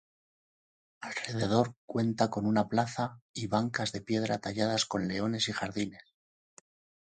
Alrededor 1.01 1.75
cuenta 1.85 2.31
con 2.31 2.47
una 2.47 2.67
plaza 2.67 3.21
y 3.33 3.45
bancas 3.45 3.91
de 3.91 4.01
piedra 4.01 4.39
talladas 4.39 4.85
con 4.87 5.07
leones 5.07 5.47
y 5.47 5.51
jardines. 5.51 6.01